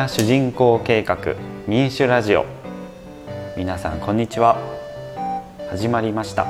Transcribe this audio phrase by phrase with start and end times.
[0.00, 1.18] な主人公計画
[1.66, 2.46] 民主ラジオ。
[3.54, 4.56] 皆さんこんにちは。
[5.68, 6.46] 始まりました。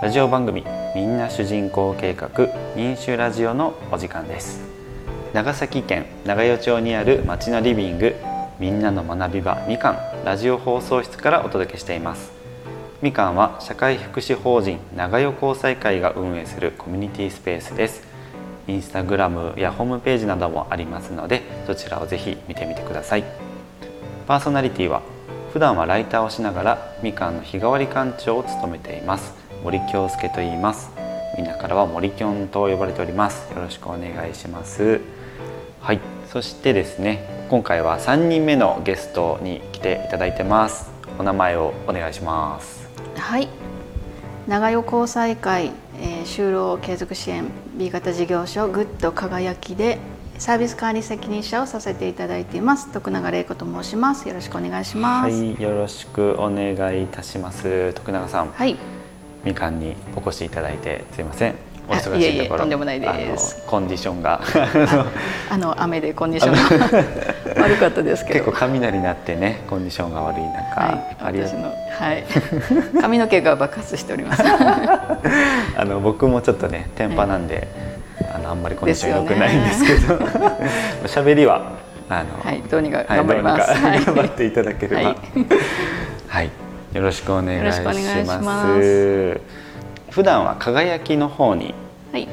[0.00, 0.64] ラジオ番組
[0.94, 2.30] みんな主人公計画
[2.74, 4.62] 民主ラジオのお時間です。
[5.34, 8.16] 長崎県長与町にある町のリビング
[8.58, 12.32] みんなの学び場みかんラジオ放送室からお届けしています。
[13.02, 18.05] みかんは社会福祉法人長与交際会が運営するコミュニティスペースです。
[18.68, 23.24] インスタグラムやホームページなどもありますのでそちらをぜひ見てみてください。
[24.26, 25.02] パーソナリティは
[25.52, 29.34] 普段はライターをしながらみかんの日替わり館長を務めています。
[29.62, 30.90] 森京介と言います。
[31.36, 33.52] みんなからは森きょんと呼ばれております。
[33.52, 35.00] よろしくお願いします。
[35.80, 36.00] はい。
[36.28, 40.90] そしてですね今回は3人目のゲストに来ていただいてます。
[41.18, 42.88] お名前をお願いします。
[43.16, 43.65] はい。
[44.46, 47.44] 長与交際会、えー、就労継続支援
[47.76, 49.98] B 型事業所グッド輝きで
[50.38, 52.92] サービス管理責任者をさせていただいています。
[52.92, 54.28] 徳永玲子と申します。
[54.28, 55.30] よろしくお願いします。
[55.30, 57.92] はいよろしくお願いいたします。
[57.94, 58.50] 徳永さん。
[58.50, 58.76] はい。
[59.46, 61.54] みかんにお越しいただいてすいません
[61.88, 62.60] お忙しいところ。
[62.60, 63.62] とんでもないです。
[63.66, 64.40] コンディションが。
[65.50, 66.78] あの雨でコンディション
[67.54, 68.40] が 悪かったですけど。
[68.40, 72.24] 結構雷になってねコンディションが悪い中、はい、私のはい。
[73.00, 74.42] 髪の毛が爆発しております。
[75.76, 80.14] あの僕もちょっとね天パなんで、はい、あのあんまりコンディション良くないんですけど。
[81.06, 81.72] 喋、ね、りは
[82.08, 85.16] あの、はい、どうにか頑張ります、はい、頑張っていただければ。
[86.28, 86.50] はい。
[86.96, 89.40] よろしくお願いします
[90.16, 91.74] 普段は輝きの方に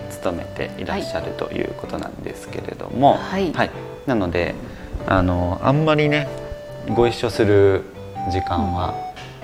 [0.09, 3.71] 勤めていらっしゃるということなんですけれども、はい、はい、
[4.05, 4.55] なので
[5.05, 6.29] あのあんまりね
[6.95, 7.83] ご一緒する
[8.31, 8.95] 時間は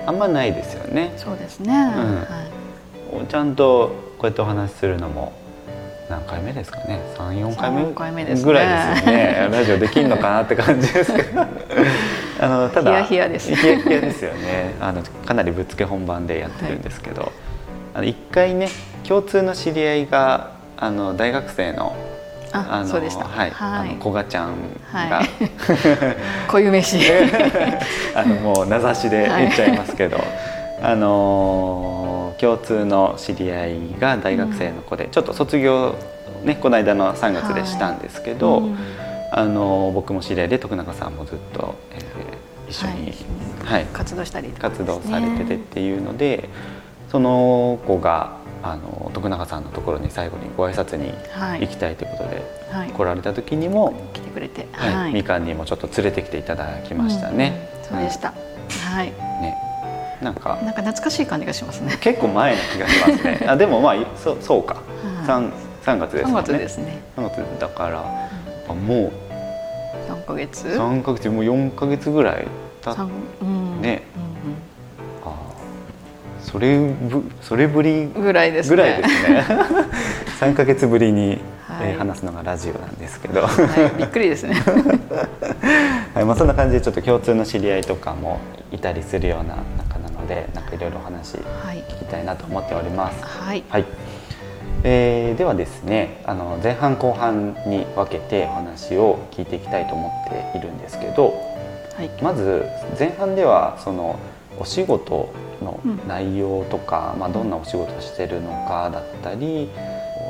[0.06, 1.10] あんまないですよね。
[1.12, 1.76] うん、そうですね、うん。
[3.18, 5.34] はい、ちゃんとこうやってお話しするのも
[6.08, 6.98] 何回目ですかね？
[7.18, 7.84] 三四回目？
[7.92, 9.48] ぐらいですよね。
[9.52, 11.42] ラジオできるのかなって感じですけど。
[12.40, 13.54] あのただヒヤヒヤです。
[13.54, 14.76] ヒヤヒヤですよね。
[14.80, 17.30] あのかなりぶっつけ本番でやってるんですけど、はい、
[18.00, 18.68] あの一回ね
[19.06, 21.94] 共通の知り合いがあの大学生の
[22.52, 24.56] あのあの古賀ちゃん
[24.92, 25.28] が、はい、
[26.48, 26.98] 固有名詞。
[28.16, 30.26] あのもう名指しで言っちゃいますけど、はい、
[30.82, 35.94] あの共通の知り合いが大学生の子で、うん、ちょっと卒業
[36.42, 38.62] ねこの間の3月でしたんですけど、
[39.30, 43.12] あの僕も知り合いで徳永さんもずっと、えー、一緒に、
[43.64, 43.84] はい。
[43.92, 46.48] 活動したり、ね、活動されててっていうので
[47.10, 51.12] その子があの徳永さんのところに最後にご挨拶に
[51.60, 57.68] 行きたいということで、はい、来られた時にも、来てくれて、はい、みかんにもちょっと連れてきていただきましたね。
[57.78, 58.32] うん、そうでした。
[58.32, 59.06] はい。
[59.06, 59.56] ね。
[60.22, 61.96] なんかなんか懐かしい感じがしますね。
[62.00, 63.46] 結構前な気がしますね。
[63.48, 64.76] あでもまあそそうか。
[65.26, 65.50] 三
[65.82, 66.32] 三月ですね。
[66.32, 67.02] 三月ですね。
[67.16, 68.04] 三月だから、
[68.68, 69.12] あもう
[70.06, 70.76] 三ヶ月？
[70.76, 72.46] 三ヶ月もう四ヶ月ぐらい
[72.82, 74.02] た、うん、ね。
[76.42, 78.76] それぶそれぶりぐらいですね。
[78.76, 79.44] ぐらいですね。
[80.38, 83.48] 三ヶ月ぶりに、はい、えー、話すのがラジオなんですけど、は
[83.96, 84.54] い、びっくりですね。
[86.14, 88.40] はい、まあそんな感じでちょっと共通の知り合いとかも
[88.72, 93.22] いたりするような中なので、なんかいろいろお話聞きたいなと思っております。
[93.22, 93.62] はい。
[93.68, 93.84] はい。
[94.82, 101.34] えー、ではですね、あの前半後半に分けてお話を聞いていきたいと思っているんですけど、
[101.96, 102.64] はい、まず
[102.98, 104.18] 前半ではその
[104.58, 109.68] お仕事の内容とか、うん、まあ、どんなお仕事をしてるのかだったり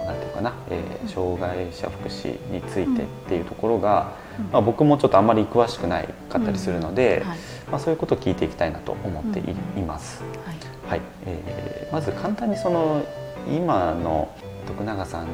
[0.07, 7.39] 何て言うかな、えー、障害者福祉についてっていうところが、うん、まあ、僕もちょっとあんまり詳しくないかったりするので、はい、
[7.71, 10.23] まあ、そういうことを聞いていきたいなと思ってい,、ます。
[10.45, 10.57] はい、
[10.89, 13.05] はい、えー、まず簡単にその
[13.49, 14.29] 今の
[14.67, 15.27] 徳永さん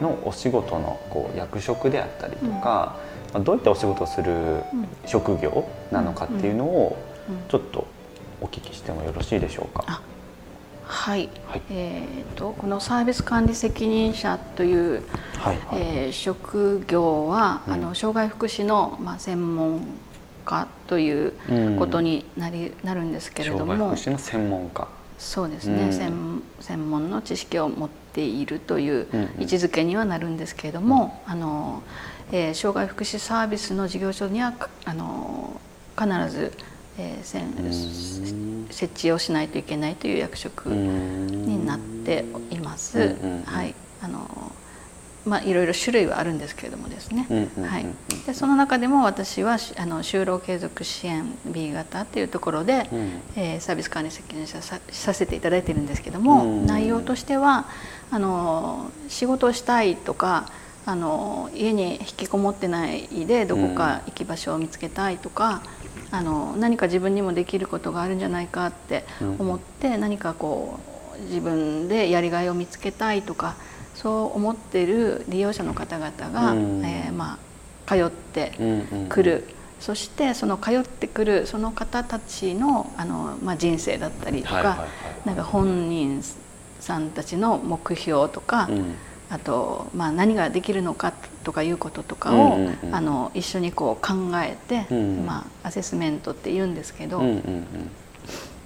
[0.00, 2.96] のお仕事のこう役職であったりとか、
[3.32, 4.62] まあ、どういったお仕事をする
[5.06, 6.96] 職業なのかっていうのを
[7.48, 7.86] ちょっと
[8.40, 10.02] お聞きしてもよろしいでしょうか？
[10.84, 15.02] はい、はい、えーと、このサービス管理責任者という、
[15.38, 19.86] はいはい、えー、職業は、うん、あの障害福祉の、まあ、専門
[20.44, 21.32] 家という
[21.78, 23.66] ことになり、うん、なるんですけれども。
[23.66, 24.88] 障害福祉の専門家。
[25.18, 29.06] そうですね、うん、専専門の知識を持っているという
[29.38, 31.82] 位置づけにはなるんですけれども、あの
[32.32, 34.54] えー、障害福祉サービスの事業所には
[34.86, 35.60] あの
[35.96, 36.52] 必ず
[37.00, 43.16] えー、設置をしないといけないという役職になっています。
[43.46, 44.52] はい、あの
[45.26, 47.26] まあいろいろ種類はあるんですけれどもですね。
[47.66, 47.86] はい。
[48.26, 57.66] でその中でも私はあの就労継続支援 B 型っていうところで、うん、えー、サービス管理責任者ささせていただいているんですけども、内容としては
[58.10, 60.50] あの仕事をしたいとか
[60.86, 65.79] あの家に引きこもってないでどこか行き場所を見つけたいとか、うん、
[66.12, 69.04] あの何か自分にもできることがあるんじゃないかって
[69.38, 70.80] 思って、うん、何かこ
[71.18, 73.56] う自分でやりがいを見つけたいとか
[73.94, 77.38] そう思っている利用者の方々が、うん、えー、ま
[77.86, 78.52] あ、通って
[79.08, 79.44] くる。
[79.78, 84.86] そしてその通ってくるその方たちのあの、まあ、人生だったりとか、
[85.24, 86.22] なんか本人
[86.80, 88.94] さんたちの目標とか、うん、
[89.30, 91.12] あと、まあ、何ができるのか
[91.44, 92.58] とかいうこととかを、
[92.90, 97.22] あの一緒にこう考えて、まあ、アセスメントって言うんですけど、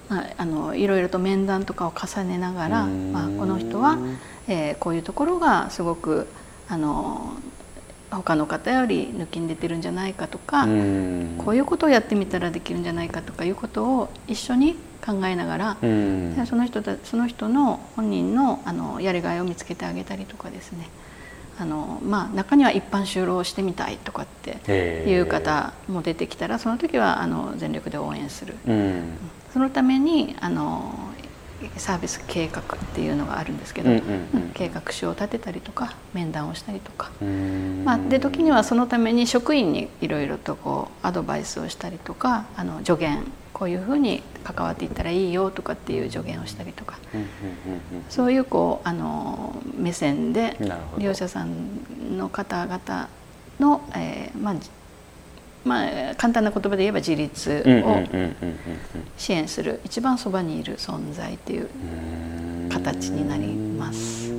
[0.09, 3.99] まあ、あのいろいろと面談とかを重ねながら、まあ、この人は、
[4.47, 6.27] えー、こういうところがすごく
[6.67, 7.33] あの
[8.15, 14.75] 他の方より抜きん出てるんじゃないかとかこういうことをやってみたらできるんじゃないかとかいうことを一緒に
[15.05, 15.77] 考えながら
[16.45, 20.89] その人たその人の本人のあのやりがいを見つけてあげたりとかですね。
[21.57, 28.55] あの、まあ、中には一般就労してみたいとかっていう方も出てきたらその時はあの全力で応援する。
[29.53, 30.93] そのためにあの
[31.77, 37.11] サービス計画っていうのがあるんですけど、うんうんうん、計画書を立てたりとか面談をしたりとか、
[37.83, 50.57] まあ、で時にはそのために職員にいろいろとこうアドバイスをしたりとかあの助言こういうふうに関わっていったらいいよとかっていう助言をしたりとか、うんうんうんうん、そういうこうあの目線で
[50.97, 53.07] 利用者さんの方々
[53.61, 54.55] の、えーまあ、
[55.65, 58.03] まあ、簡単な言葉で言えば自立を
[59.17, 59.81] 支援する。
[59.83, 61.69] 一番そばにいる存在っていう
[62.71, 64.31] 形になります。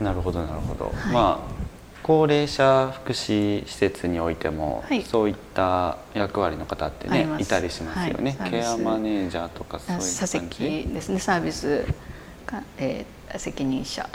[0.00, 1.60] なるほどなるほど、はい、まあ
[2.02, 10.88] 高齢者福祉施設においても、はい、そういった役割の方ってねいたりしますよね、はい、ケアマネージャーとかそういう感じ？
[10.92, 11.08] です。
[11.10, 11.84] ねサービス
[12.46, 14.08] か、えー、責任者。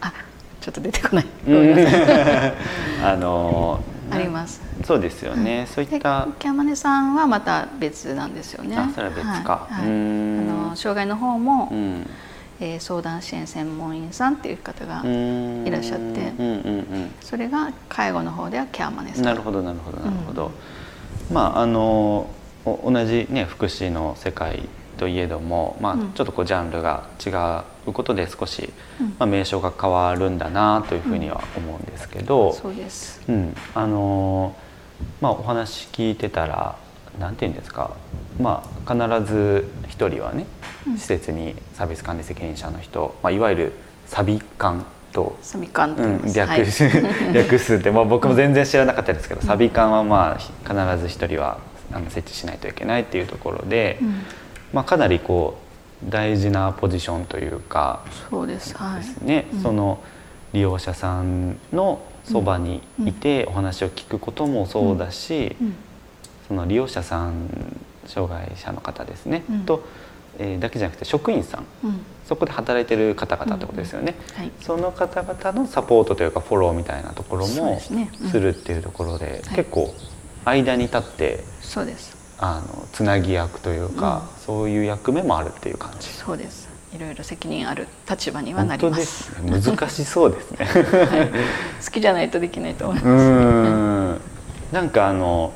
[0.00, 0.12] あ
[0.60, 1.26] ちょっと出てこない。
[3.04, 4.60] あのあります。
[4.84, 8.76] そうですよね、うん、そういったキャマネさんはまた別なんですよね。
[8.76, 9.82] あそれは別か、はい。
[9.82, 12.06] はい、あの障害の方も、うん、
[12.60, 19.24] えー、相談支援専門員さんっていう方がいらっしゃって、うんうんうん、それが介護の方ではキャマネさん。
[19.24, 20.52] なるほどなるほどなるほど、
[21.30, 22.28] うん、まああの
[22.64, 27.30] 同じね福祉の世界といえども、まあ、ちょっとこうジャンルが違
[27.88, 28.70] うことで少し、
[29.18, 34.54] まあ、名称が変わるんだなというふうには思うんですけど、そうです、うん、あの
[35.20, 36.76] まあ、お話聞いてたら
[37.18, 37.96] 何て言うんですか、
[38.40, 40.46] まあ、必ず一人はね、
[40.96, 43.72] 施設にサービス管理責任者の人、まあ、いわゆる
[44.06, 46.66] サビ管とサビ管うん、略,、はい、
[47.32, 51.58] 略すって、まあ、僕も全然知らなかったですけど、サビ管はまあ必ず一人は
[51.92, 54.22] あの設置しないといけないっていうところで、うん、
[54.72, 55.58] まあ、かなりこ
[56.06, 60.02] う大事なポジションというかそうですはい、ね、うん、その
[60.52, 65.56] 利用者さんのそばにいてお話を聞くこともそうだし、
[66.46, 67.48] その利用者さん
[68.06, 69.84] 障害者の方ですね、と、
[70.38, 71.66] えー、だけじゃなくて職員さん、
[72.26, 79.94] そこで働いてる方々ってことですよね、はい、その方々のサポートというかフォローみたいなところもするっていうところで、結構
[80.44, 86.08] 間に立ってそうですあのつなぎ役というか、うん、そういう役目もあるっていう感じ。
[86.08, 86.68] そうです。
[86.94, 94.18] いろいろ責任ある立場にはなります、ね、難しそうですね、はい、好きじゃないとできないと思いま
[94.70, 95.52] す、なんかあの、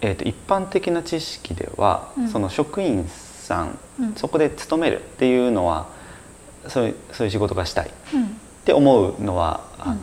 [0.00, 5.86] えーと、一般的な知識では、うん、その職員さん、うん、そこで勤めるっていうのは
[6.66, 7.90] そういうそういう仕事がしたいっ
[8.64, 10.00] て思うのは、あの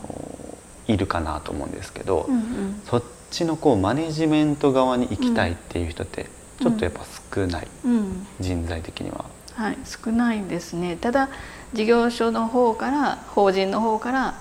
[0.87, 3.03] いるかなと思うんですけど、うんうん、そっ
[3.35, 6.27] ちのこうマネジメント側に行きたいっていう人って
[6.61, 9.25] ちょっとやっぱ少ない、うん、人材的には。
[9.53, 10.97] はい、少ないですね。
[10.97, 11.29] ただ
[11.73, 14.35] 事業所の方から法人の方から、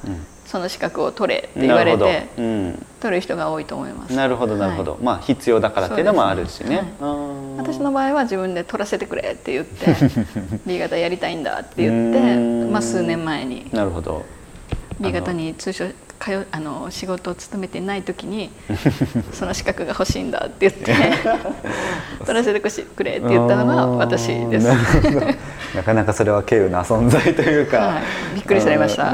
[0.45, 4.15] その資格を取れって言われて、うん、取る人が多いと思います。
[4.15, 6.77] なるほどなるほど、はい、まあ必要だからっていうのもあるしね、ね。
[7.01, 9.97] はい、私の場合は自分で取らせてくれって言って
[10.67, 13.71] B 型やりたいんだって言ってまあ数年前に。
[13.73, 14.25] なるほど
[15.05, 15.87] B 型に通所
[16.19, 18.51] 通あの仕事を勤めてない時に
[19.33, 20.95] その資格が欲しいんだって言って
[22.25, 24.69] 取らせてくれって言ったのが私です。
[25.77, 27.99] なかなかそれは稀有な存在というか、は
[28.33, 29.13] い、びっくりされました。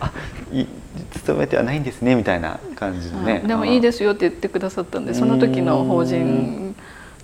[0.00, 0.10] あ
[0.52, 0.66] い
[1.14, 6.74] 勤めてはないんですねみたいな感じのね、でもいいですよって言ってくださったんでその時の法人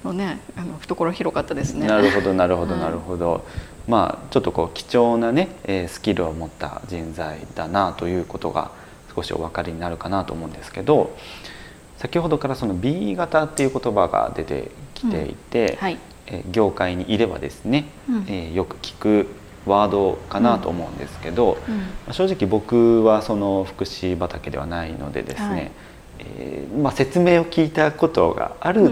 [0.05, 1.87] のねあの懐広かったですね。
[1.87, 3.41] なるほどなるほどなるほど、はい
[3.89, 8.71] まあ、ちょっとこう貴重なね、えー、スキルを持った人材だなということが
[9.15, 11.17] 少しお分かりになるかなと思うんですけど
[11.99, 19.27] 先ほどからその B 型っていう言葉が出てきていて、うんはい、えー、業界にいればですね、うん、えー、よく聞く
[19.67, 21.59] ワードかなと思うんですけど、
[22.07, 25.71] うん、正直僕はその福祉畑ではないのでですね、はい、
[26.19, 28.91] えー、まあ、説明を聞いたことがある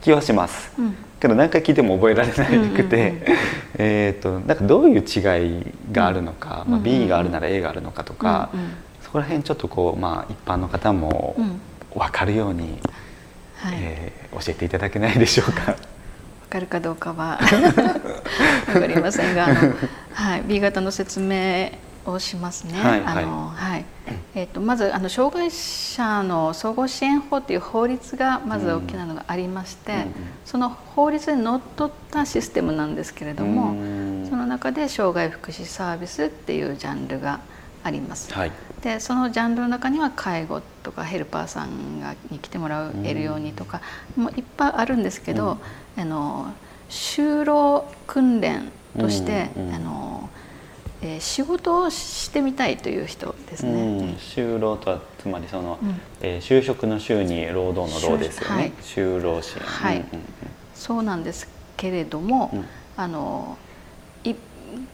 [0.00, 0.72] 気はします。
[1.20, 3.14] うん、けど何回聞いても覚えられなくて、
[3.78, 8.50] えとなんかどういう違いがあるのか、まあ、B があるなら A があるのかとか、
[9.02, 11.36] そこら辺ちょっとこう、まあ、一般の方も
[11.94, 12.78] 分かるように、
[13.56, 15.76] はい、えー、教えていただけないでしょうか。
[16.50, 17.38] かるかどうかは
[18.66, 19.74] 分かりませんがあの、
[20.12, 21.70] はい、B 型の説明
[22.06, 22.78] をしますね。
[22.78, 23.84] はい、あのはい、
[24.34, 30.14] えっ、ー、とまずあの障害者の総合支援法という法律がまず大きなのがありまして、うん、
[30.44, 33.74] その法律にのっとったシステムなんですけれども、
[34.28, 37.40] その中で障害福祉サービスっていうジャンルが
[37.82, 38.32] あります。
[38.32, 38.52] はい、
[38.82, 43.80] でそのジャンルの中には介護とかヘルパーさんがに来てもらえるようにとか
[44.16, 45.58] もいっぱいあるんですけど、
[45.96, 46.52] あの
[46.88, 50.28] 就労訓練として、あの
[51.02, 54.16] えー、仕事をしてみたいという人ですね。
[54.18, 58.56] 就労とはつまりその、うん、えー、就職の就に労働の労ですよね。
[58.56, 59.64] はい、就労支援。
[59.64, 60.04] はい、
[60.74, 62.64] そうなんですけれども、うん、
[62.96, 63.56] あの
[64.24, 64.34] い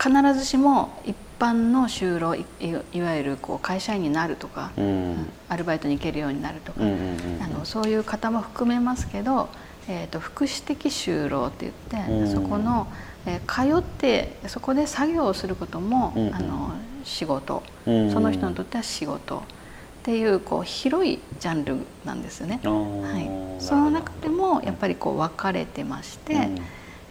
[0.00, 2.46] 必ずしも一般の就労い
[2.92, 9.48] いわゆるこう会社員になるとか、うん、アルバイトに行けるようになるとか、あのそういう方も含めますけど、
[9.88, 12.86] えーと、福祉的就労って言って、うん、そこの、
[13.26, 16.73] えー、通ってそこで作業をすることも、うん、あの
[17.04, 17.90] 仕事、そ
[18.21, 19.42] の人にとっては仕事。
[20.06, 22.61] っていうこう広いジャンルなんですよね。
[22.62, 26.59] はい、その中でもやっぱりこう分かれてまして、うん、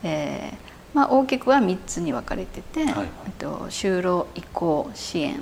[0.04, 5.42] えーまあ、大きくは3つに分かれてて、はい、と就労移行支援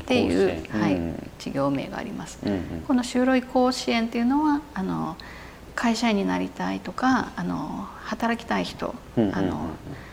[0.00, 0.98] っていう、はい、
[1.38, 2.40] 事業名があります。
[2.44, 5.16] うんうん、この就労移行支援っていうのはあの
[5.76, 10.07] 会社員になりたいとかあの働きたい人、うんうんうん、あの一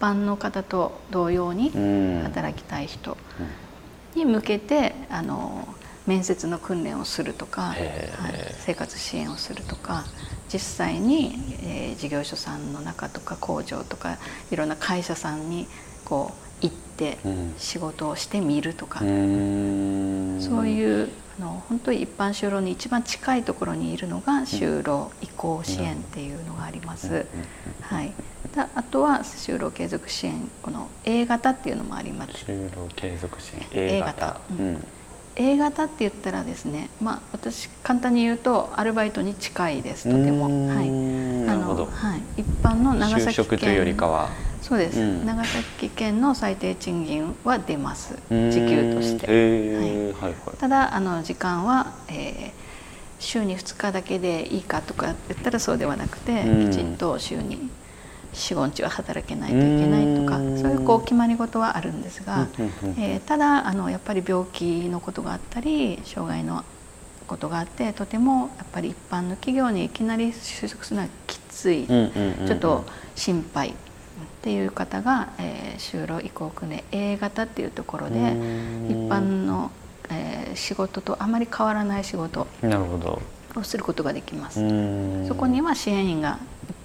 [0.00, 1.70] 般の方と同様に
[2.22, 3.16] 働きたい人
[4.14, 5.68] に向けてあの
[6.06, 7.78] 面接の訓練をするとか、はい、
[8.60, 10.04] 生活支援をするとか
[10.52, 14.16] 実際に、えー、事業所さんの中とか工場とか
[14.50, 15.66] いろんな会社さんに
[16.06, 17.18] こう行って
[17.58, 27.26] 仕事をしてみるとか、うん、そういうあの本当に一般就労に一番近いところにいるのが就労移行支援っていうのがあります。
[27.80, 28.12] はい、
[28.74, 32.32] あとは就労継続支援この A 型っていうのもあります。
[32.46, 34.40] 就労継続支援 A 型。
[34.50, 34.84] うん。
[35.36, 40.88] A 型って言ったらですね、まあ、私簡単に言うとアルバイトに近いですとても、はい、
[41.48, 43.58] あのはい、一般の長崎県。
[43.60, 44.30] というよりかは
[44.68, 48.18] そうです、うん、長崎県の最低賃金は出ます。
[48.28, 50.12] 時給として、はい。
[50.12, 52.52] はいはい、ただあの時間は、えー、
[53.18, 57.70] 週に2日だけでいいかとか言ったらそうではなくて、きちんと週に
[58.34, 62.48] 45日は働けないといけないとかそういうこう決まり事はあるんですが、
[62.98, 66.62] えー、ただあのやっぱり病気のことがあったり障害の
[67.26, 72.84] ことがあってとてもやっぱり一般の企業にいきなり就職するのはきつい、ちょっと
[73.14, 73.74] 心配
[74.22, 78.20] っていう方が、えー、就労移行訓練 A 型っていうところで一
[79.08, 79.70] 般の、
[80.10, 82.46] えー、仕事とあまり変わらない仕事
[83.54, 84.60] をすることができます。
[85.26, 86.38] そこには支援員が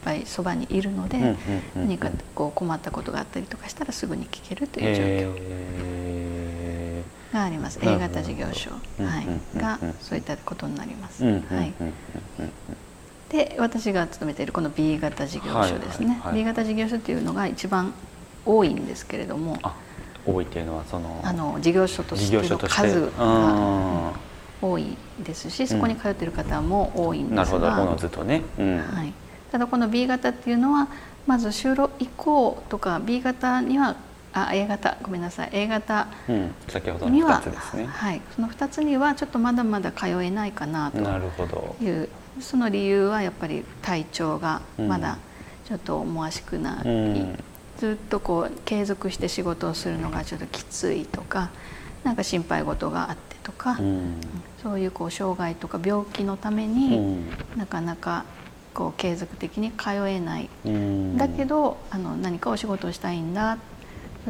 [0.04, 1.36] ぱいそばにいるので、
[1.76, 5.34] 何かこう困ったことがあったりとかしたらすぐに聞けるという状況
[7.34, 7.80] があります。
[7.82, 8.78] A 型事業所、は
[9.22, 11.24] い、がそういったことになります。
[11.24, 11.74] はい。
[13.34, 17.92] で私が勤めているこの B 型事業所ですね、B 型事業所っていうのが一番
[18.46, 19.58] 多いんですけれども
[20.24, 24.14] 多いっていうのはそのあの事業所としての数が
[24.62, 29.12] 多いですしそこに通っている方も多いんですが、なるほどおのずとね、はい、
[29.52, 30.88] ただこの B 型っていうのは
[31.26, 33.96] まず就労移行とか B 型には
[34.34, 34.98] あ A 型。
[35.02, 35.50] ごめんなさい。
[35.54, 36.08] A 型。
[37.10, 40.98] には、うんね、はい、その2つにはちょっとまだまだ通えないかなと。
[41.82, 42.10] いう
[42.40, 45.18] その理由はやっぱり体調がまだ
[45.66, 47.44] ちょっと思わしくない、うん、
[47.78, 51.52] ずっとこう継続して仕事をするのがちょっときついとか
[52.04, 54.22] なんか心配事があってとか、うん、
[54.62, 57.24] そういうこう障害とか病気のために
[57.56, 58.26] なかなか
[58.74, 60.50] こう継続的に通えない、
[61.16, 63.60] だけどあの何かお仕事をしたいんだちょ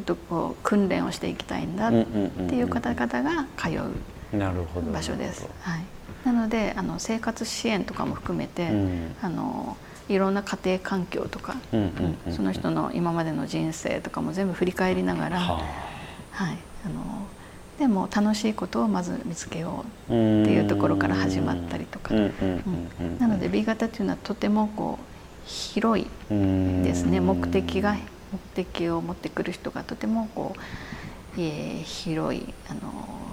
[0.01, 5.47] っとこう訓練をしていきたいんだっていう方々が通う場所です。
[5.61, 5.83] はい、
[6.25, 9.77] なのであの生活支援とかも含めて、うん、あの
[10.09, 11.55] いろんな家庭環境とか、
[12.31, 15.61] その人の今までの人生とかも全部振り返りながら、は
[16.51, 17.27] い、あの
[17.79, 22.13] でも楽しいことをまず見つけようっていうところから始まったりとか。
[23.19, 25.13] なので B 型っていうのはとてもこう
[25.45, 27.19] 広いですね。
[27.19, 27.95] 目的が
[28.33, 30.55] 目的を持ってくる人がとてもこ
[31.37, 32.81] う、えー、広いあの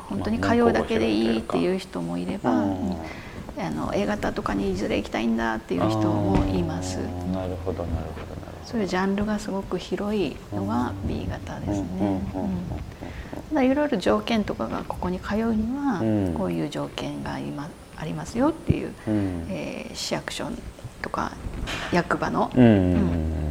[0.08, 6.96] 本当に通うだけでいいっていう人もいれば、あの A 型とかにいずれ行きたいんだっていう人もいます。
[7.32, 8.40] なるほどなるほど
[8.70, 12.22] そういうジャンルがすごく広いのが B 型ですね。
[13.48, 15.98] ただいろいろ条件とかがここに通うには
[16.38, 20.46] こういう条件が今ありますよっていう、うん、えー、市役所
[21.02, 21.32] とか
[21.92, 23.49] 役場の、うん、規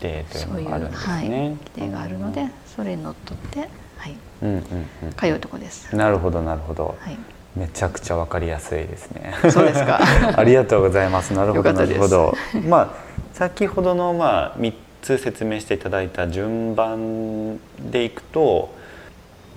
[0.00, 1.12] 定というのがあるんですね。
[1.12, 5.94] はい、規定があるのでそれにのっとってはい、うんうんうん、通うとこです。
[5.94, 6.96] なるほどなるほど。
[7.00, 7.18] はい
[7.58, 9.34] めちゃくちゃわかりやすいですね。
[9.50, 9.98] そうですか。
[10.36, 11.32] ありがとうございます。
[11.32, 12.34] なるほどなるほど。
[12.68, 12.88] まあ
[13.32, 17.58] 先ほどのまあ三つ説明していただいた順番
[17.90, 18.72] でいくと、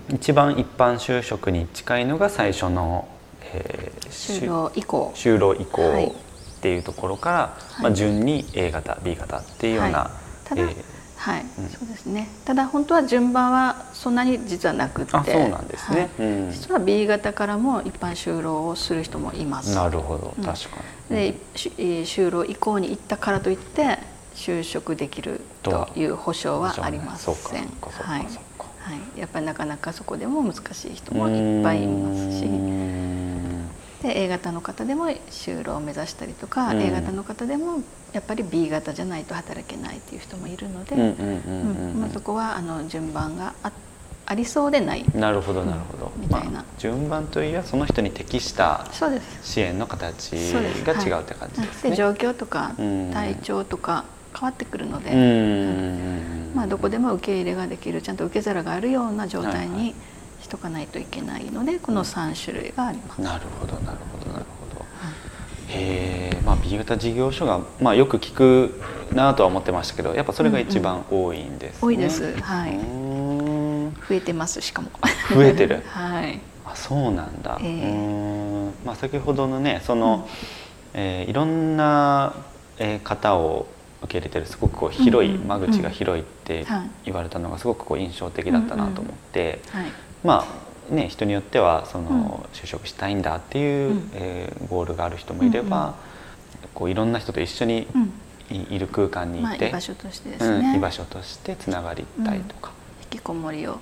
[0.10, 3.07] 一番一般就職に近いのが最初の、
[3.53, 5.12] えー、就労以降。
[5.15, 6.15] 就労以降
[6.57, 10.00] っていうところから、はい、まあ順に A 型 B 型っていうような。
[10.00, 10.75] はい、ただ、えー
[11.15, 12.27] はい、うん、そうですね。
[12.46, 15.12] ただ本当は順番はそんなに実はなくて。
[15.12, 16.27] そうなんですね、はい。
[16.27, 19.75] うん、実は B 型からも一般就労をする人もいます。
[19.75, 20.34] なるほど。
[20.43, 20.77] 確か
[21.12, 24.00] に、で就労以降に行ったからといって
[24.34, 27.36] 就職できるという保証はありません。
[27.36, 32.46] はい、はい、やっぱりなかなかそこでも難しい人もいっぱいいますし
[34.01, 41.15] で A 型の方でも就労を目指したりとか、うん、A 型の方でもやっぱり B 型じゃないと働けないっていう人もいるので
[42.13, 43.72] そこはあの順番があ
[44.25, 48.86] ありそうでないなるほどなるほど、みたいな、まあ、順番といえばその人に適した
[49.41, 50.31] 支援の形
[50.86, 51.90] が違うって感じですね。
[51.90, 55.11] で状況とか体調とか変わってくるので、
[56.55, 59.96] まあ、どこでも受け入れができるちゃんと受け皿があるような状態に、
[60.51, 63.22] とかないといけないのでこの3種類があります。
[63.22, 64.85] なるほどなるほどなるほど。
[65.70, 68.81] へえ、まあ B 型事業所がまあよく聞く
[69.14, 72.42] なとは思ってましたけど、やっぱそれが一番多いんです、ねうんうん、多いです。
[72.42, 72.77] はい。
[74.09, 74.90] 増えてますしかも。
[75.33, 75.81] 増えてる。
[75.87, 76.42] はい。
[76.66, 77.57] あそうなんだ。
[77.61, 80.27] えー、まあ先ほどのねその、
[80.94, 82.33] うん、えー、いろんな、
[82.77, 83.68] えー、方を
[84.03, 86.66] 受け入れてるすごくこう広い、間口が広いって
[87.05, 89.85] 言われたのがすごくこう印象的だったなと思って、はい、
[90.24, 90.46] ま
[90.90, 95.94] あね、人によってはその就職したいんだっていう、うん、えー、ゴールがある人もいれば、うんうん、
[96.74, 97.88] こういろんな人と一緒に
[98.50, 102.72] い,、る空間にいて、まあ、居場所としてですね、うん、居場所としてつながりたいとか、
[103.03, 103.79] 引きこもりを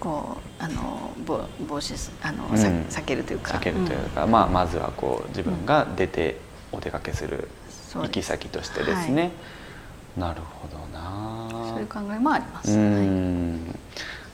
[0.00, 3.52] こうあの防止あの、うん、避けるというか。
[3.52, 6.40] 避けるというか、まあ、まずはこう自分が出て
[6.72, 7.48] お出かけする
[7.94, 11.48] 行き先としてですね、はい、なるほどな。
[11.70, 12.76] そういう考えもあります。
[12.76, 13.06] はい、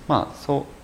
[0.09, 0.80] まあそう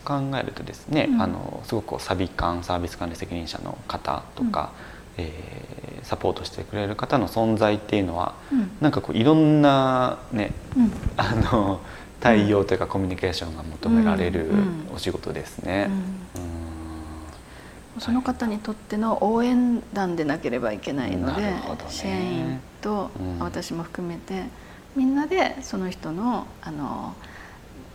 [0.00, 4.72] 考えるとですね、うん、あのすごくサビ管サービス管理責任者の方とか、
[5.18, 11.80] うん、えー、サポートしてくれる方の存在っていうのは、うん、なんかこういろんなね、うん、あの
[12.20, 14.50] 対応というかコミュニケーションが求められる
[14.94, 15.90] お仕事ですね。
[17.98, 24.46] その方にとっての応援団でなければいけないので、ね、支援員と、私も含めて
[24.96, 27.14] みんなでその人のあの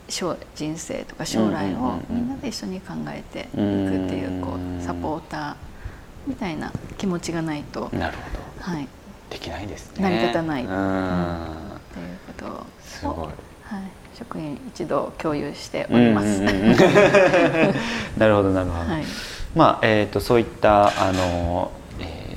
[0.09, 3.49] 人生とか将来をみんなで一緒に考えていくっ
[4.09, 5.55] ていうこうサポーター
[6.27, 8.87] みたいな気持ちがないとなるほど、はい、
[9.29, 10.03] できないですね。
[10.03, 13.33] 成り立たない、うん、っていうことをすごい、はい、
[14.15, 16.41] 職員一度共有しております。
[18.17, 19.03] なるほどなるほど、はい、
[19.55, 22.35] まあえーと、そういったあの、え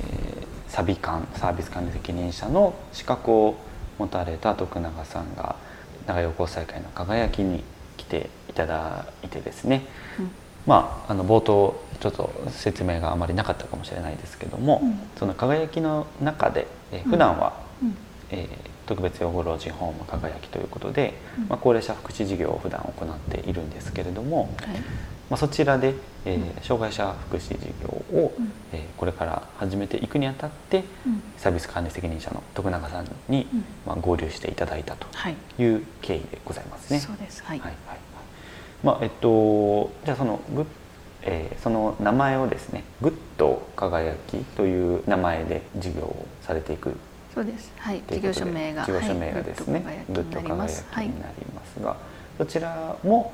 [0.69, 3.55] ー、サビ管サービス管理責任者の資格を
[3.97, 5.55] 持たれた徳永さんが
[6.07, 7.63] 長陽光祭会の輝きに
[7.97, 9.85] 来ていただいてですね、
[10.19, 10.31] うん、
[10.65, 17.97] まああの冒頭ちょっと説明があまりなかったかもしれないですけども、うん、その輝きの中で、えー、普段は、うん、
[18.29, 18.47] えー、
[18.87, 21.13] 特別養護老人ホーム輝きということで、
[21.47, 24.75] まあ、高齢者福祉事業を普段行っているんですけれども、はい、
[25.33, 28.31] まあ、そちらで、えー、障害者福祉事業を、
[28.71, 30.83] えー、これから始めていくにあたって、
[31.37, 33.47] サービス管理責任者の徳永さんに、
[33.83, 35.07] まあ、合流していただいたと
[35.57, 35.65] い。
[35.65, 36.99] う経緯でございますね。
[36.99, 37.97] そうです、はい、はいはい
[38.83, 40.65] まあえっと、じゃあそのグッ、
[41.23, 46.95] えー、その名前をですね「グッド輝き」という名前で事業をされていく
[47.33, 51.97] そうです、はい、事業所名が事業所名がですね、はい、グッド輝きになりますが、はい、
[52.37, 53.33] そちらも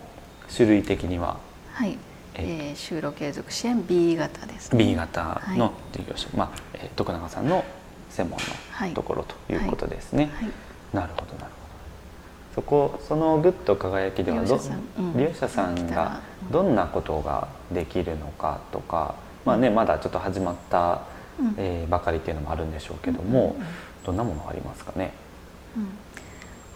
[0.56, 1.98] 種類的にははい、
[2.36, 7.64] えー、就労継続支援 B 型です、ね、B 型の事業所、はい、まあ、えー、徳永さんの
[8.10, 8.40] 専門
[8.90, 10.50] のところということですね、はい、
[10.94, 11.50] なるほどなるほど。
[12.56, 14.60] そこそのグッと輝きではど
[15.16, 15.88] 利用者さん。
[15.88, 16.20] が
[16.52, 21.02] どんなことができるのかとか、まあね、まだちょっと始まった、
[21.40, 23.66] うん、えー、ばかりっていうのもあるんでしょうけども、うん、
[24.06, 25.14] どんなものがありますかね、
[25.78, 25.88] うん。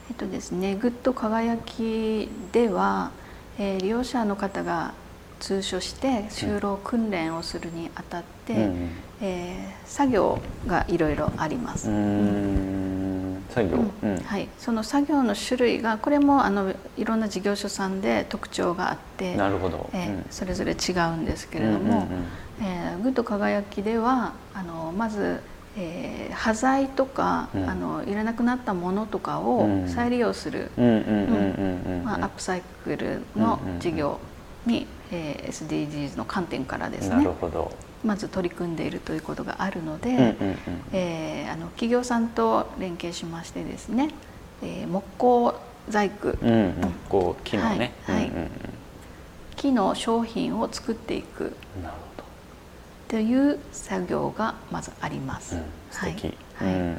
[0.09, 3.11] えっとですね、グッド輝きでは、
[3.59, 4.93] えー、利用者の方が
[5.39, 8.89] 通所して就労訓練をするにあたって、うん、
[9.21, 11.87] えー、作業がいろいろあります。
[13.49, 22.07] 作業、うん、はい、その作業の種類がこれもあのいろんな事業所さんで特徴があってなるほど、えー、それぞれ違うんですけれども、
[22.61, 25.41] えー、グッド輝きではあのまず
[25.75, 34.19] えー、端材とか、うん、あのいらなくなったものとかを再利用するアップサイクルの事業
[34.65, 37.27] に、えー、SDGs の観点からですね
[38.03, 40.35] まず取り組んでいるということがあるので、
[40.91, 44.09] えあの企業さんと連携しましてですね、
[44.61, 45.55] えー、木工
[45.87, 48.31] 細工、うん、木工木のね、はい、はい、
[49.55, 51.55] 木の商品を作っていく。
[51.81, 52.02] なるほど
[53.13, 55.53] という作業がまずあります。
[55.53, 56.13] うん、はい、
[56.55, 56.97] はい、うん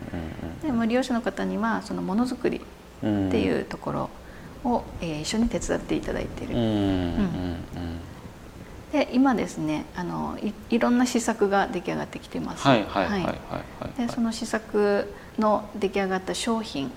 [0.63, 2.61] でも利用者の方にはそのものづくりっ
[3.01, 3.07] て
[3.43, 4.11] いうところ
[4.63, 6.55] を、えー、一緒に手伝っていただいている。
[8.93, 12.63] で今ですねあのいいろんな施策が出来上がってきてます。
[12.63, 13.35] はいはいはいは
[13.97, 16.93] い、でその施策の出来上がった商品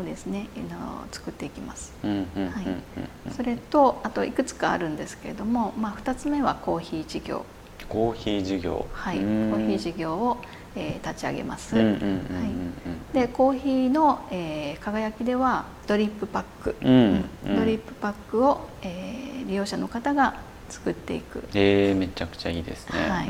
[0.00, 0.68] をですね、うん、
[1.10, 1.92] 作っていきます。
[2.04, 3.32] はい。
[3.34, 7.44] それとあといくつかあるんですけれども、まあ二つ目はコーヒー事業。
[7.88, 8.86] コーヒー事業。
[8.92, 10.38] はいコーヒー事業を、
[10.76, 21.42] えー、立ち上げます、はい、でコーヒーの、えー、輝きではドリップパック、うんうん、ドリップパックを、えー、利用者の方が作っていく。
[21.54, 23.10] えー、めちゃくちゃいいですね。
[23.10, 23.26] はい、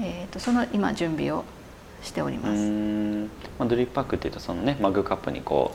[0.00, 1.44] えーと、その今準備を
[2.02, 3.28] しております。
[3.58, 5.74] まあ、ドリップパックっていうとそのねマグカップにこ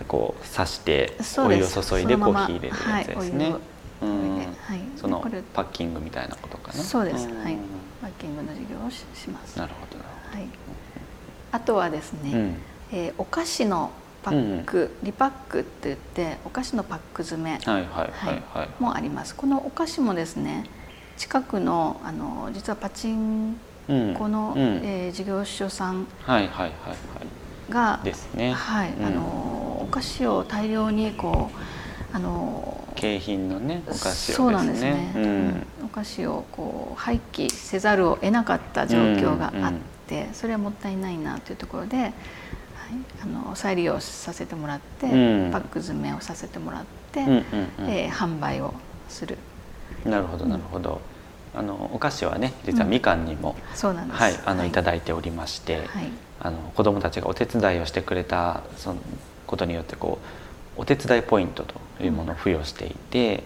[0.00, 3.60] うこう刺してお湯を注いでコーヒー入れるやつですね、はい
[4.00, 5.20] はい、その
[5.54, 6.74] パッキングみたいなことかな？
[6.74, 7.56] そうです、はい。
[8.00, 9.58] パッキングの授業をします。
[9.58, 10.48] なるほどはい、
[11.52, 12.56] あとはですね、うん、
[12.92, 13.90] えー、お菓子の
[14.22, 19.34] パック、うん、リパックって言ってお菓子のパック詰め、はいはいはいはい、もあります。
[19.34, 20.64] このお菓子もですね
[21.16, 26.72] 近くのあの実はパチンコの、うん、えー、事業所さんが、はいはいはい
[27.72, 28.92] はい、ですね、はい。
[29.02, 29.22] あの
[29.82, 31.50] お菓子を大量にこ
[32.12, 34.36] うあの景品のねお菓子をね。
[34.36, 39.72] そうなんですね、うん、お菓子をこう廃棄せざるを得なかった状況があっ
[40.08, 40.28] て、うん。
[40.28, 42.12] うん、それはもったいないなというところで、はい、
[43.22, 47.44] あの再利用させてもらって、うん、パック詰めをさせてもらって、うんうんうん、
[47.88, 48.74] えー、販売を
[49.08, 49.38] する。
[50.04, 51.00] なるほどなるほど、
[51.54, 54.20] あのお菓子はね実はみかんにも、そうなんです。
[54.20, 55.86] はいあの、はい、いただいておりまして、はい、
[56.40, 59.00] あの子どもたちがお手伝いをしてくれたその
[59.46, 60.47] ことによってこう
[60.78, 63.42] お手伝いポイントというものを付与していて、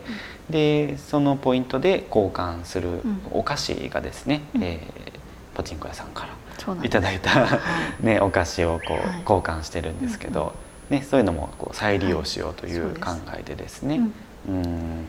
[0.48, 3.00] うん、でそのポイントで交換する
[3.32, 7.60] お菓子がですね、うん、えー、パチンコ屋さんからいただいた、
[8.00, 10.54] ね、お菓子をこう、交換してるんですけど、
[10.90, 14.00] ね、そういうのもこう再利用しようという考えでですね。
[14.46, 15.06] うん。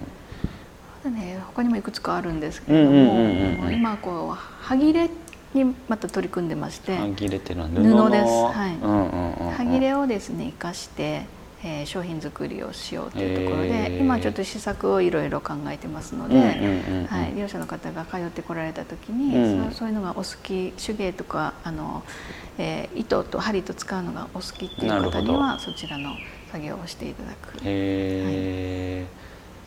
[1.14, 5.10] ね、他にもいくつかあるんですけれども、今こう歯切れ
[5.54, 11.26] にまた取り組んでまして歯切れっていうのは布です、はい、歯切れをですね生かして
[11.66, 16.38] えー、商品作りをしようというところで、今ちょっと試作をいろいろ考えてますので、
[17.08, 22.04] はい、利用者の方が通ってこられた時に、うん、そういうのがお好き手芸とかあの、
[22.58, 26.12] えー、糸と針と使うのがお好きっていう方にはそちらの
[26.52, 27.60] 作業をしていただく。
[27.64, 29.06] へ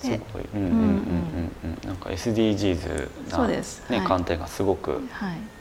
[0.04, 5.00] ー、はい、すごい、うんうんうんうん、なんか SDGs な、ね、はい、観点がすごく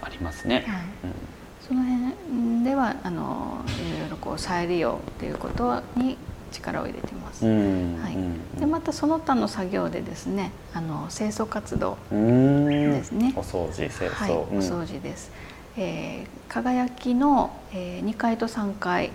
[0.01, 0.55] ありますね。
[0.55, 1.34] はい、はい
[1.67, 3.63] その辺ではあの
[3.95, 6.17] いろいろこう再利用っていうことに
[6.51, 7.45] 力を入れてます。
[7.45, 8.09] は
[8.55, 13.33] い、でまたその他の作業でですねあの清掃活動ですね。
[13.35, 15.31] お掃除清掃、はい、お掃除です。
[15.77, 19.11] えー、輝きの、えー、2階と3階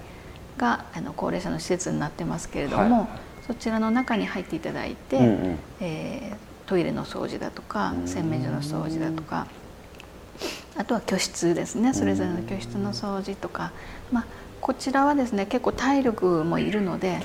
[0.58, 3.08] があの高齢者の施設になってますけれども、はい、
[3.46, 9.46] そちらの中に入っていただいて、うんうん、えー、トイレの掃除だとか洗面所の掃除だとか。
[10.76, 11.92] あとは居室ですね。
[11.92, 13.72] それぞれの居室の掃除とか、
[14.11, 14.26] まあ、
[14.61, 17.18] こちらはですね結構体力もいるので、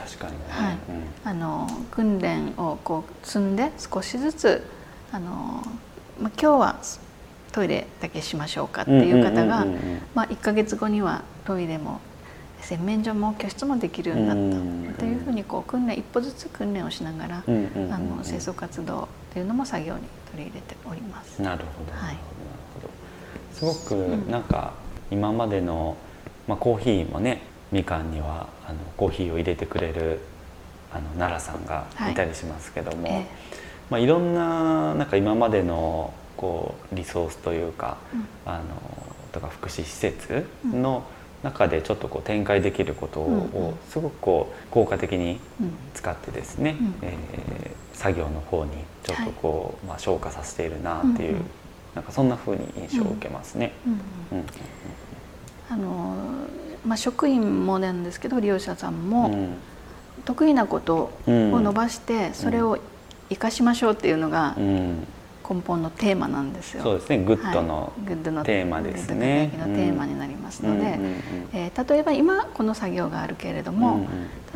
[0.50, 0.78] はい、
[1.24, 4.64] あの訓練をこう積んで少しずつ
[5.12, 5.64] あの、
[6.20, 6.80] まあ、今日は
[7.52, 9.66] トイレだけしましょうかっていう方が、
[10.14, 12.02] まあ、1か月後にはトイレも
[12.62, 20.02] 洗面所も居室もできるようになったというふうにこう訓練一歩ずつ訓練をしながら、あの清掃活動というのも作業に
[20.32, 21.42] 取り入れております。
[21.42, 22.18] なるほど、はい
[23.56, 23.94] すごく
[24.30, 24.74] なんか
[25.12, 25.96] 今までの、
[26.48, 27.42] まあ、コーヒーもね
[27.72, 30.20] みかんにはあのコーヒーを入れてくれる
[30.92, 32.14] あの奈良さんがい。
[32.14, 33.16] たりしますけども、はいえ。
[33.18, 33.24] ー、
[33.90, 38.64] まあ、いろんななんか今までのこうリソースというか、うん、あの
[39.32, 41.04] とか福祉施設の、
[41.46, 45.40] 中でちょっとこう展開できることをすごくこう効果的に
[45.94, 48.72] 使ってですね、うん、えー、作業の方に
[49.04, 51.38] ちょっとこう、まあ、消化させているなっていう、
[51.96, 53.72] なんかそんな風に印象を受けますね。
[55.70, 56.16] あの
[56.86, 59.50] まあ、職員もなんですけど利用者さんも、
[60.26, 62.78] 得意なことを伸ばしてそれを
[63.30, 66.84] 生かしましょうっていうのが根本のテーマなんですよ。
[66.84, 67.24] そうですね。
[67.24, 69.52] グッドの,、グッドのテーマですね。
[69.58, 71.00] のテーマになりますので、
[71.54, 74.08] えー、例えば今この作業があるけれども、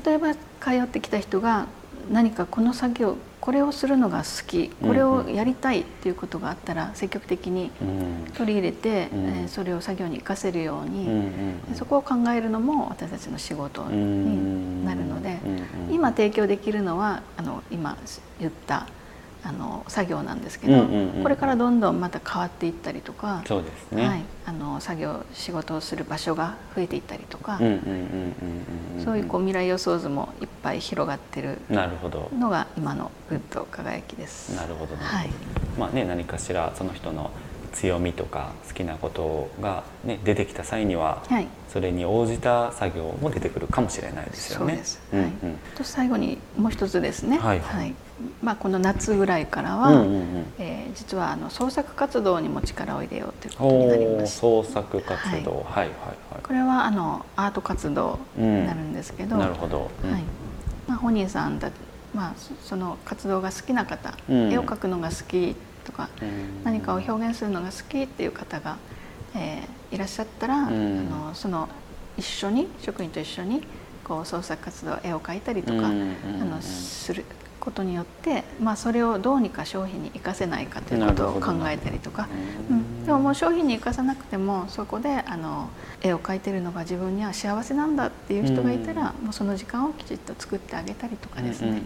[0.06, 0.40] 例えば通
[0.84, 1.68] ってきた人が
[2.12, 3.18] 何かこの作業
[3.50, 7.72] これをするのが好きこれをやりたいっていうことがあったら積極的に
[8.38, 11.10] 取り入れて、うん、えー、それを作業に生かせるように、
[11.74, 15.40] そこを考えるのも私たちの仕事になるので、
[15.90, 17.98] 今提供できるのはあの今
[18.40, 18.86] 言った
[19.44, 20.86] あの作業なんですけど、
[21.24, 34.56] これからどんどんまた変わっていったりとかそうですね、はい、あの作業仕事をする場所が増えていったりとかそういうこう未来予想図もいっぱい広がってるのが今のグッド輝きです。
[34.56, 35.30] なるほど、ね、はい、
[35.78, 37.32] まあね何かしらその人の
[37.72, 44.74] 強みとか好きなことが、ね、出てきた際には、はい、それに応じた作業も出てくるかもしれないですよね。
[44.74, 45.32] そうです、はい、
[45.78, 47.94] と最後にもう一つですね、はい、はい、
[48.42, 55.88] まあ、この夏ぐらいからは、うんうんうん、えー、実はあの創作活動にも力を入れようということになります創作活動、はい、はいはいは
[56.40, 56.42] い。
[56.44, 60.24] これはあのアート活動になるんですけど、うん、なるほど、うん、はい。
[60.88, 61.72] まあ、本人さんだ
[62.14, 65.56] まあ、その活動が好きな方、うん、絵を描くのが好き
[65.86, 66.10] とか、
[66.64, 68.78] 何かを表現するのが好きっていう方が、
[69.36, 71.70] えー、いらっしゃったら、あのその
[72.18, 73.62] 一緒に職員と一緒に
[74.04, 77.26] こう創作活動絵を描いたりとか、あのする
[77.60, 82.28] ことによって、まあ、それをどうにか商品に生かせないかということを考えたりとか、
[82.70, 85.70] うん、でももう商品に生かさなくてもそこであの
[86.02, 91.82] 絵を描いてるのが自分には幸せなんだっていう人がいたら、もうその時間をきちっと作ってあげたりとかですね。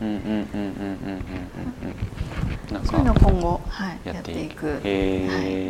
[2.86, 4.82] そういうのを今後、はい、やっていく、はい、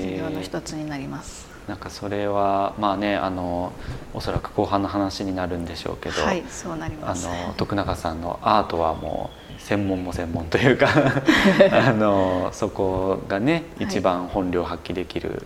[0.01, 1.53] 事業の一つになります。
[1.67, 3.71] なんかそれはまあねあの
[4.13, 7.27] おそらく後半の話になるんでしょうけど、はい、そうなります。
[7.27, 10.87] あの徳永さんのアートはもう専門も専門というか
[11.71, 15.45] あのそこがね一番本領発揮できる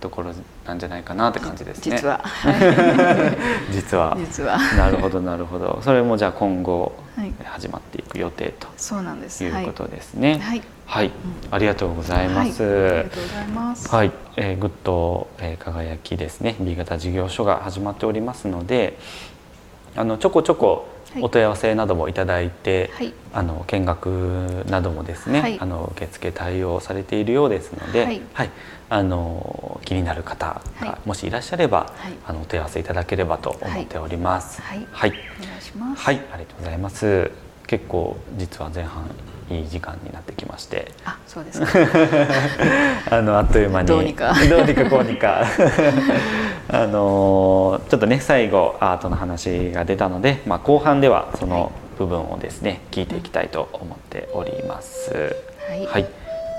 [0.00, 0.32] ところ
[0.64, 1.96] なんじゃないかなって感じですね。
[1.96, 2.24] 実は。
[3.70, 4.16] 実は。
[4.18, 4.58] 実は。
[4.76, 5.80] なるほどなるほど。
[5.82, 6.92] それもじゃあ今後
[7.44, 9.44] 始まっていく予定と、そうなんです。
[9.44, 9.48] い。
[9.48, 10.38] うことですね。
[10.38, 11.10] はい、はい、
[11.50, 12.62] ありがとうございます。
[12.62, 13.88] はい、ありがとうございます。
[13.88, 16.54] はい、えー、グッド、えー、輝きですね。
[16.60, 18.98] B 型事業所が始まっておりますので
[19.96, 20.86] あのちょこちょこ
[21.20, 24.06] お問い合わせなどもいただいて、はい、あの見学
[24.68, 28.50] などもですね、はい、あの受付対応されているようですので、はい、はい、
[28.90, 31.92] あの気になる方がもしいらっしゃれば、
[32.26, 34.60] あのお問い合わせいただければと思っております。
[34.62, 36.02] はい、はい、お願いします。
[36.02, 37.30] はい、ありがとうございます。
[37.66, 39.04] 結構実は前半
[39.50, 40.92] いい時間になってきまして。
[41.04, 41.62] あそうです
[43.10, 43.88] あのあっという間に。
[43.88, 44.34] どうにか。
[44.48, 45.44] どうにかこうにか
[46.70, 55.34] あのちょっとね最後アートの話が出たので、まあ、後半ではその部分をですね、はい、聞いていきたいと思っております。
[55.68, 56.06] はい、はい、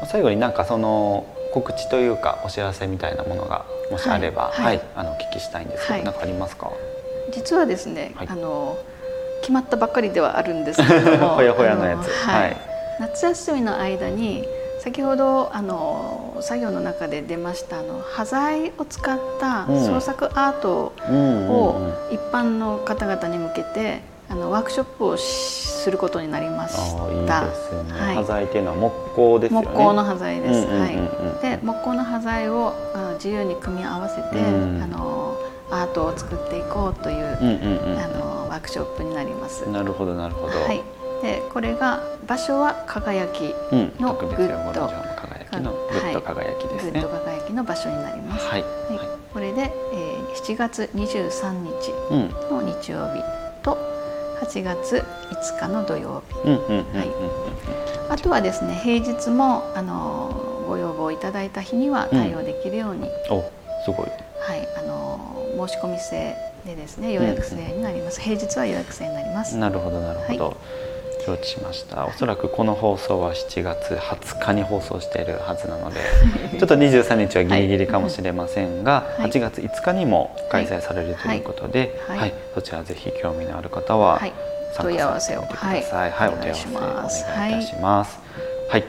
[0.07, 6.71] 最後になんかその告知というかお知らせみたいなものがもしあれば、はい、はい、あのお聞きしたいんですけど、何かありますか？
[7.31, 8.77] 実はですね、あの
[9.41, 12.57] 決まったばっかりではあるんですけれども ほやほやのやつ、はい。
[12.99, 14.47] 夏休みの間に
[14.79, 26.75] 先ほどあの作業の中で出ましたあの端材を使った創作アートを一般の方々に向けてあのワークショップをすることになりまし
[27.27, 27.47] た。
[28.15, 29.53] 端材っていうのは木工です。
[29.53, 30.67] 木工の端材です。
[30.67, 31.41] はい。
[31.41, 32.73] で木工の端材を
[33.15, 35.35] 自由に組み合わせて、あの
[35.71, 39.67] アートを作っていこうという,、あのワークショップになります。
[39.67, 40.59] なるほどなるほど。
[40.61, 40.83] はい。
[41.21, 43.53] でこれが場所は輝き
[43.99, 48.45] のグッド、輝きのグッド輝きですね、グッド輝きの場所になります。
[48.47, 48.61] はい。
[48.61, 48.71] はい、
[49.33, 51.91] これで、えー、7月23日
[52.51, 53.23] の日曜日
[53.63, 53.77] と
[54.41, 56.35] 8月5日の土曜日。
[56.49, 57.03] は
[58.09, 58.13] い。
[58.13, 63.09] あとはですね平日もあのご要望いただいた日には対応できるように。
[63.29, 63.51] うん、お
[63.83, 64.07] すごい。
[64.39, 68.21] はいあの申し込み制でですね予約制になります。
[68.21, 69.57] 平日は予約制になります。
[69.57, 70.45] なるほどなるほど。
[70.45, 70.55] はい
[71.25, 72.05] 承知しました。
[72.05, 75.99] おそらくこの放送は7月20日に放送しているはずなので
[76.57, 84.19] ちょっと23日はギリギリかもしれませんが、はい、8月5日にも開催されるということで、はい、はい、そちらぜひ興味のある方は
[84.73, 86.11] 参加させてみてください。
[86.11, 88.19] はい、はい、お問い合わせお願いいたします。
[88.69, 88.83] はい、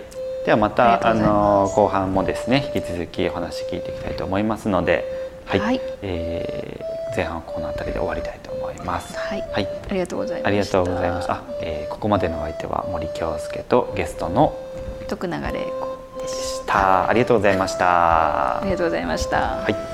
[0.45, 5.05] ではまたあの後半もですね引き続きお話聞いていきたいと思いますので、
[5.47, 9.16] はい、はい、えー前半はこの辺りで終わりたいと思います。
[9.16, 10.49] はい、はい、ありがとうございました。
[10.49, 11.33] ありがとうございました。
[11.35, 14.57] あえーここまでのお相手は森京介とゲストの
[15.07, 16.66] 徳永玲子ででし。
[16.66, 17.09] た。
[17.09, 18.61] ありがとうございました。
[18.61, 19.38] ありがとうございました。
[19.38, 19.89] はい。